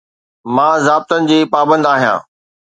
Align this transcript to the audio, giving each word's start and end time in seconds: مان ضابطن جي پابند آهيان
مان 0.55 0.75
ضابطن 0.87 1.21
جي 1.29 1.39
پابند 1.51 1.85
آهيان 1.93 2.19